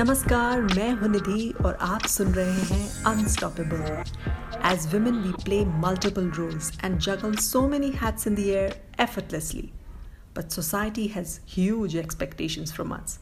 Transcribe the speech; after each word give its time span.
नमस्कार, 0.00 0.60
मैं 0.60 0.92
हूँ 0.92 1.08
निधि 1.08 1.50
और 1.64 1.74
आप 1.82 2.02
सुन 2.08 2.26
रहे 2.34 2.60
हैं 2.66 3.02
unstoppable 3.04 3.80
as 4.66 4.86
women 4.94 5.14
we 5.14 5.32
play 5.44 5.58
multiple 5.80 6.30
roles 6.30 6.70
and 6.84 6.98
juggle 6.98 7.34
so 7.36 7.60
many 7.68 7.90
hats 7.96 8.26
in 8.26 8.34
the 8.34 8.38
air 8.38 8.80
effortlessly 9.00 9.70
but 10.36 10.48
society 10.48 11.06
has 11.06 11.38
huge 11.48 11.96
expectations 11.96 12.72
from 12.72 12.94
us 12.94 13.18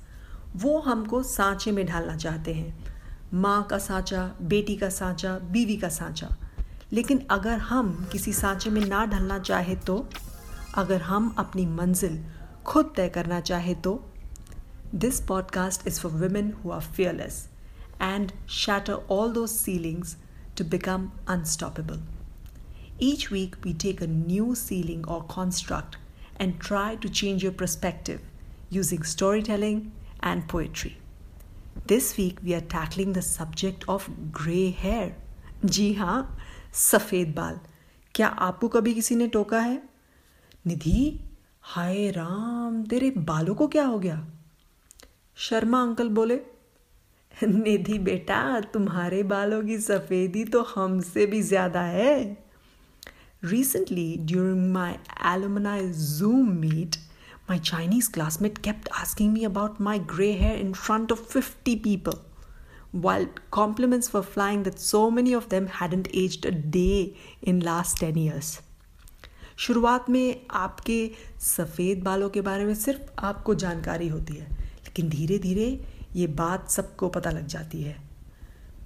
वो 0.56 0.78
हमको 0.78 1.22
सांचे 1.22 1.70
में 1.70 1.84
ढालना 1.86 2.16
चाहते 2.16 2.54
हैं। 2.54 2.95
माँ 3.34 3.62
का 3.62 3.79
सांचा, 3.79 4.30
बेटी 4.42 4.76
का 4.76 4.88
सांचा, 4.88 5.38
बीवी 5.51 5.76
का 5.76 5.88
सांचा। 5.88 6.29
लेकिन 6.92 7.26
अगर 7.30 7.59
हम 7.59 7.92
किसी 8.12 8.32
सांचे 8.32 8.70
में 8.70 8.84
ना 8.84 9.04
ढलना 9.06 9.38
चाहे 9.38 9.74
तो 9.76 9.98
अगर 10.74 11.02
हम 11.02 11.34
अपनी 11.38 11.66
मंजिल 11.66 12.24
खुद 12.66 12.92
तय 12.96 13.09
करना 13.09 13.40
चाहे 13.40 13.74
तो 13.74 14.12
This 14.91 15.20
podcast 15.20 15.88
is 15.88 15.98
for 15.98 16.09
women 16.09 16.55
who 16.62 16.70
are 16.70 16.80
fearless 16.81 17.48
and 17.99 18.31
shatter 18.45 18.98
all 19.07 19.30
those 19.30 19.57
ceilings 19.57 20.17
to 20.55 20.63
become 20.63 21.12
unstoppable. 21.27 21.98
Each 22.99 23.31
week, 23.31 23.55
we 23.63 23.73
take 23.73 24.02
a 24.02 24.07
new 24.07 24.53
ceiling 24.53 25.03
or 25.07 25.23
construct 25.23 25.98
and 26.38 26.59
try 26.59 26.95
to 26.98 27.09
change 27.09 27.41
your 27.41 27.52
perspective 27.52 28.21
using 28.70 29.02
storytelling 29.03 29.91
and 30.21 30.48
poetry. 30.48 30.98
This 31.88 32.16
week, 32.17 32.38
we 32.43 32.53
are 32.53 32.62
tackling 32.62 33.13
the 33.13 33.21
subject 33.21 33.84
of 33.88 34.09
grey 34.31 34.70
hair. 34.70 35.16
जी 35.66 35.93
हाँ 35.93 36.38
सफ़ेद 36.73 37.34
बाल 37.35 37.59
क्या 38.15 38.27
आपको 38.27 38.68
कभी 38.68 38.93
किसी 38.93 39.15
ने 39.15 39.27
टोका 39.27 39.59
है 39.59 39.82
निधि 40.68 41.20
हाय 41.62 42.09
राम 42.12 42.84
तेरे 42.84 43.12
बालों 43.32 43.55
को 43.55 43.68
क्या 43.68 43.85
हो 43.85 43.99
गया 43.99 44.27
शर्मा 45.38 45.80
अंकल 45.82 46.08
बोले, 46.10 46.38
निधि 47.34 47.98
बेटा, 48.00 48.38
तुम्हारे 48.72 49.22
बालों 49.24 49.62
की 49.64 49.78
सफेदी 49.80 50.44
तो 50.44 50.62
हमसे 50.74 51.26
भी 51.26 51.42
ज़्यादा 51.42 51.82
है। 51.82 52.16
Recently 53.44 54.14
during 54.20 54.72
my 54.72 54.94
alumni 55.26 55.86
Zoom 55.88 56.50
meet 56.54 56.96
my 57.50 57.59
Chinese 57.60 58.10
classmate 58.12 58.59
kept 58.64 58.88
asking 59.00 59.32
me 59.32 59.44
about 59.44 59.80
my 59.80 59.98
grey 60.14 60.32
hair 60.40 60.59
in 60.60 60.72
front 60.74 61.12
of 61.12 61.22
fifty 61.24 61.76
people 61.84 62.18
wild 62.96 63.38
compliments 63.52 64.10
for 64.10 64.22
flying 64.25 64.64
that 64.64 64.78
so 64.81 65.09
many 65.10 65.34
of 65.34 65.48
them 65.50 65.66
hadn't 65.81 66.09
aged 66.16 66.47
a 66.47 66.50
day 66.70 67.14
in 67.44 67.62
last 67.62 68.00
ten 68.00 68.19
years 68.19 68.59
शुरुआत 69.59 70.10
में 70.10 70.47
आपके 70.56 71.00
सफ़ेद 71.47 72.03
बालों 72.04 72.28
के 72.31 72.41
बारे 72.41 72.64
में 72.64 72.75
सिर्फ़ 72.76 73.25
आपको 73.26 73.54
जानकारी 73.56 74.09
होती 74.09 74.34
है। 74.34 74.56
लेकिन 74.84 75.09
धीरे 75.09 75.38
धीरे 75.38 75.84
ये 76.16 76.26
बात 76.26 76.71
सबको 76.71 77.09
पता 77.09 77.31
लग 77.31 77.47
जाती 77.47 77.82
है। 77.82 77.97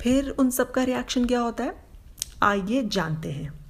फिर 0.03 0.31
उन 0.31 0.51
सबका 0.51 0.83
रिएक्शन 0.83 1.27
क्या 1.27 1.41
होता 1.41 1.65
है? 1.65 1.85
आइए 2.43 2.83
जानते 2.83 3.33
हैं। 3.33 3.67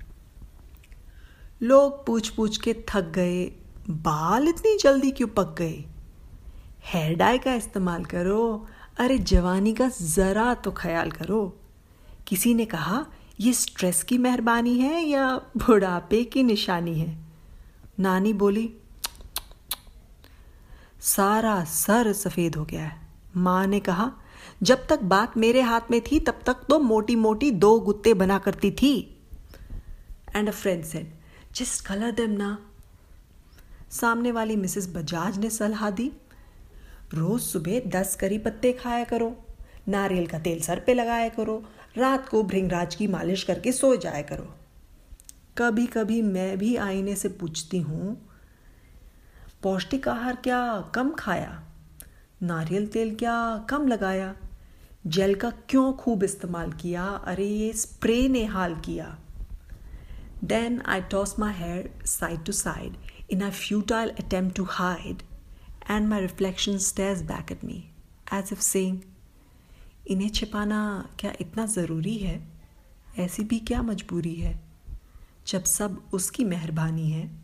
लोग 1.62 2.06
पूछ 2.06 2.28
पूछ 2.28 2.56
के 2.56 2.84
थक 2.89 3.03
गए। 3.03 3.45
बाल 3.91 4.48
इतनी 4.48 4.78
जल्दी 4.78 5.11
क्यों 5.11 5.28
पक 5.28 5.56
गए? 5.59 5.84
हेयर 6.84 7.17
डाई 7.17 7.39
का 7.39 7.55
इस्तेमाल 7.55 8.05
करो। 8.05 8.67
अरे 9.00 9.19
जवानी 9.19 9.75
का 9.75 9.89
ज़रा 10.03 10.55
तो 10.55 10.73
ख्याल 10.73 11.11
करो। 11.11 11.61
किसी 12.27 12.55
ने 12.55 12.65
कहा, 12.65 13.06
ये 13.41 13.53
स्ट्रेस 13.53 14.03
की 14.03 14.19
मेहरबानी 14.19 14.78
है 14.78 15.03
या 15.05 15.37
बुढ़ापे 15.37 16.25
की 16.25 16.43
निशानी 16.43 16.95
है? 16.95 17.19
नानी 18.00 18.33
बोली 18.33 18.75
सारा 21.03 21.63
सर 21.65 22.13
सफ़ेद 22.13 22.57
हो 22.57 22.65
गया 22.65 22.83
है। 22.83 23.01
माँ 23.37 23.67
ने 23.67 23.81
कहा, 23.81 24.11
जब 24.63 24.87
तक 24.87 25.01
बात 25.03 25.37
मेरे 25.37 25.61
हाथ 25.61 25.91
में 25.91 26.01
थी, 26.01 26.19
तब 26.21 26.41
तक 26.47 26.57
तो 26.69 26.79
मोटी 26.79 27.17
मोटी 27.17 27.51
दो 27.51 27.79
गुत्ते 27.81 28.15
बना 28.15 28.39
करती 28.39 28.71
थी। 28.71 28.95
And 30.37 30.49
a 30.49 30.53
friend 30.53 30.85
said 30.85 31.13
just 31.55 31.87
colour 31.87 32.11
them 32.11 32.31
ना? 32.31 32.59
सामने 33.91 34.33
वाली 34.33 34.57
मिसेस 34.57 34.89
बजाज 34.89 35.39
ने 35.39 35.51
सलाह 35.51 35.91
दी, 35.91 36.11
रोज 37.15 37.41
सुबह 37.41 37.81
दस 37.91 38.15
करी 38.17 38.39
पत्ते 38.39 38.73
खाया 38.73 39.05
करो, 39.05 39.37
नारियल 39.89 40.27
का 40.27 40.39
तेल 40.39 40.61
सर 40.61 40.81
पे 40.81 40.95
लगाया 40.95 41.29
करो, 41.29 41.63
रात 41.99 42.29
को 42.29 42.43
भृंगराज 42.43 42.95
की 42.95 43.07
मालिश 43.07 43.43
करके 43.43 43.73
सो 43.73 43.97
जाया 43.97 44.23
करो। 44.23 44.53
कभी 45.59 45.87
कभी 45.87 46.23
मैं 46.23 46.59
भी 46.59 46.77
आईने 46.77 47.17
से 47.17 47.29
पूछती 47.29 47.81
हूँ 47.81 48.17
पौष्टिक 49.62 50.09
आहार 50.09 50.37
क्या 50.37 50.81
कम 50.95 51.11
खाया? 51.11 51.65
नारियल 52.43 52.87
तेल 52.87 53.15
क्या 53.15 53.67
कम 53.71 53.87
लगाया? 53.89 54.37
जेल 55.06 55.34
का 55.34 55.50
क्यों 55.50 55.93
खूब 55.93 56.23
इस्तेमाल 56.23 56.73
किया? 56.73 57.05
अरे, 57.05 57.47
ये 57.47 57.72
स्प्रे 57.72 58.28
ने 58.28 58.45
हाल 58.45 58.75
किया। 58.75 59.19
Then 60.45 60.83
I 60.87 61.01
toss 61.01 61.39
my 61.39 61.55
hair 61.55 62.06
side 62.06 62.45
to 62.45 62.53
side 62.53 62.97
in 63.31 63.43
I 63.43 63.51
futile 63.51 64.11
attempt 64.11 64.56
to 64.56 64.65
hide 64.65 65.22
and 65.91 66.09
my 66.09 66.21
reflection 66.21 66.78
stares 66.78 67.22
back 67.22 67.53
at 67.53 67.65
me 67.65 67.91
as 68.34 68.49
if 68.53 68.61
saying 68.61 68.99
इन्हें 70.09 70.31
छिपाना 70.31 71.11
क्या 71.19 71.33
इतना 71.41 71.67
ज़रूरी 71.67 72.17
है? 72.19 72.49
ऐसी 73.19 73.45
भी 73.45 73.59
क्या 73.59 73.83
मजबूरी 73.83 74.34
है? 74.34 74.61
जब 75.47 75.65
सब 75.65 76.03
उसकी 76.12 76.45
मेहरबानी 76.45 77.11
है 77.11 77.41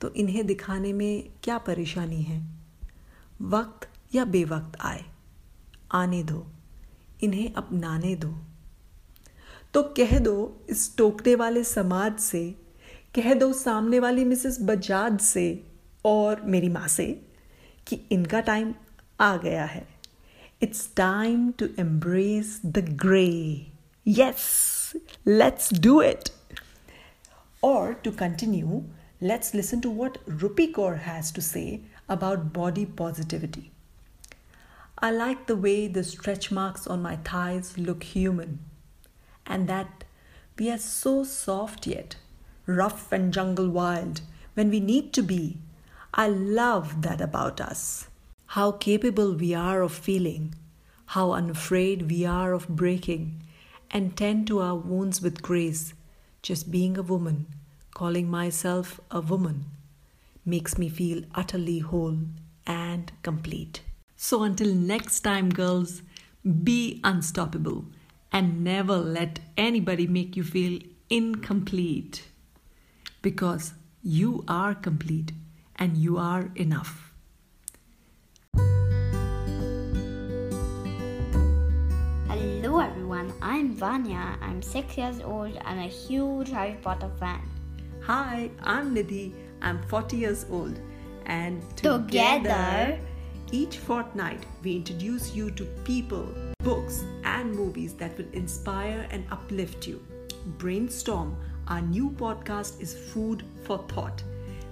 तो 0.00 0.14
इन्हें 0.14 0.46
दिखाने 0.46 0.92
में 0.92 1.30
क्या 1.42 1.58
परेशानी 1.58 2.22
है? 2.22 2.48
वक्त 3.42 4.14
या 4.14 4.24
बेवक्त 4.24 4.80
आए? 4.80 5.04
आने 5.92 6.22
दो। 6.22 6.46
इन्हें 7.22 7.52
अपनाने 7.52 8.14
दो। 8.14 8.38
तो 9.74 9.82
कह 9.82 10.18
दो 10.18 10.66
इस 10.70 10.96
टोकने 10.96 11.34
वाले 11.34 11.64
समाज 11.64 12.18
से, 12.18 12.56
कह 13.14 13.34
दो 13.34 13.52
सामने 13.52 14.00
वाली 14.00 14.24
मिसेस 14.24 14.58
बजाज 14.60 15.20
से 15.20 15.66
और 16.04 16.40
मेरी 16.40 16.68
माँ 16.68 16.88
से 16.88 17.22
कि 17.86 18.00
इनका 18.10 18.40
टाइम 18.40 18.74
आ 19.20 19.36
गया 19.36 19.64
है। 19.64 19.88
It's 20.62 20.90
time 20.96 21.50
to 21.50 21.66
embrace 21.78 22.60
the 22.66 22.78
grey 22.78 23.66
yes 24.08 24.92
let's 25.26 25.74
do 25.74 26.02
it 26.02 26.28
और 27.62 27.92
to 27.92 28.10
continue 28.10 28.82
let's 29.22 29.52
listen 29.52 29.82
to 29.82 29.90
what 29.90 30.24
Rupi 30.26 30.72
Kaur 30.72 31.00
has 31.00 31.30
to 31.32 31.42
say 31.42 31.82
about 32.08 32.54
body 32.54 32.86
positivity. 32.86 33.70
I 34.98 35.10
like 35.10 35.46
the 35.46 35.56
way 35.56 35.88
the 35.88 36.04
stretch 36.04 36.50
marks 36.50 36.86
on 36.86 37.02
my 37.02 37.16
thighs 37.16 37.76
look 37.76 38.02
human, 38.02 38.60
and 39.46 39.68
that 39.68 40.04
we 40.58 40.70
are 40.70 40.78
so 40.78 41.22
soft 41.24 41.86
yet, 41.86 42.16
rough 42.64 43.12
and 43.12 43.32
jungle 43.32 43.68
wild 43.68 44.22
when 44.54 44.70
we 44.70 44.80
need 44.80 45.12
to 45.12 45.22
be. 45.22 45.58
I 46.14 46.28
love 46.28 47.02
that 47.02 47.20
about 47.20 47.60
us. 47.60 48.08
How 48.46 48.72
capable 48.72 49.34
we 49.34 49.54
are 49.54 49.82
of 49.82 49.92
feeling, 49.92 50.54
how 51.06 51.32
unafraid 51.32 52.10
we 52.10 52.24
are 52.24 52.54
of 52.54 52.68
breaking, 52.68 53.42
and 53.90 54.16
tend 54.16 54.46
to 54.46 54.60
our 54.60 54.76
wounds 54.76 55.20
with 55.20 55.42
grace, 55.42 55.92
just 56.42 56.70
being 56.70 56.96
a 56.96 57.02
woman 57.02 57.46
calling 58.00 58.30
myself 58.30 58.98
a 59.10 59.20
woman 59.20 59.66
makes 60.46 60.78
me 60.78 60.88
feel 60.88 61.22
utterly 61.34 61.80
whole 61.80 62.16
and 62.66 63.12
complete. 63.22 63.82
So, 64.16 64.42
until 64.42 64.74
next 64.74 65.20
time, 65.20 65.50
girls, 65.50 66.00
be 66.64 67.02
unstoppable 67.04 67.84
and 68.32 68.64
never 68.64 68.96
let 68.96 69.40
anybody 69.58 70.06
make 70.06 70.34
you 70.34 70.44
feel 70.44 70.80
incomplete 71.10 72.26
because 73.20 73.74
you 74.02 74.44
are 74.48 74.74
complete 74.74 75.32
and 75.76 75.98
you 75.98 76.16
are 76.16 76.50
enough. 76.54 77.12
Hello 82.30 82.78
everyone, 82.80 83.30
I'm 83.42 83.74
Vanya. 83.74 84.38
I'm 84.40 84.62
six 84.62 84.96
years 84.96 85.20
old 85.20 85.54
and 85.66 85.80
a 85.80 85.90
huge 86.02 86.48
Harry 86.48 86.78
Potter 86.80 87.10
fan. 87.20 87.59
Hi, 88.04 88.50
I'm 88.62 88.94
Nidhi. 88.94 89.34
I'm 89.60 89.82
40 89.82 90.16
years 90.16 90.46
old. 90.50 90.80
And 91.26 91.62
together, 91.76 92.08
together, 92.08 92.98
each 93.52 93.76
fortnight, 93.76 94.44
we 94.64 94.76
introduce 94.76 95.34
you 95.34 95.50
to 95.50 95.64
people, 95.84 96.26
books, 96.64 97.04
and 97.24 97.54
movies 97.54 97.92
that 97.94 98.16
will 98.16 98.26
inspire 98.32 99.06
and 99.10 99.24
uplift 99.30 99.86
you. 99.86 100.02
Brainstorm, 100.56 101.36
our 101.68 101.82
new 101.82 102.10
podcast, 102.10 102.80
is 102.80 102.94
food 102.94 103.44
for 103.64 103.78
thought, 103.88 104.24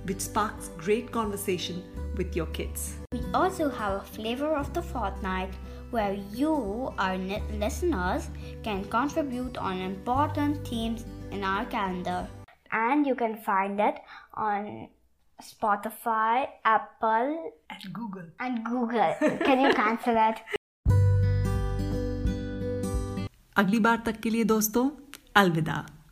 which 0.04 0.20
sparks 0.20 0.70
great 0.78 1.12
conversation 1.12 1.84
with 2.16 2.34
your 2.34 2.46
kids. 2.46 2.96
We 3.12 3.20
also 3.34 3.68
have 3.68 4.02
a 4.02 4.04
flavor 4.04 4.56
of 4.56 4.72
the 4.72 4.82
fortnight 4.82 5.52
where 5.90 6.14
you, 6.32 6.94
our 6.98 7.18
listeners, 7.52 8.30
can 8.62 8.84
contribute 8.86 9.58
on 9.58 9.76
important 9.76 10.66
themes 10.66 11.04
in 11.30 11.44
our 11.44 11.66
calendar 11.66 12.26
and 12.72 13.06
you 13.06 13.14
can 13.14 13.36
find 13.36 13.80
it 13.80 13.96
on 14.34 14.88
Spotify, 15.42 16.48
Apple, 16.64 17.52
and 17.70 17.92
Google. 17.92 18.24
And 18.40 18.64
Google. 18.64 19.14
Can 19.44 19.60
you 19.60 19.74
cancel 19.74 20.14
that? 20.14 20.42
अगली 23.58 23.78
बार 23.84 24.02
तक 24.06 24.20
के 24.20 24.30
लिए 24.30 24.44
दोस्तों 24.44 24.88
अलविदा 25.36 25.84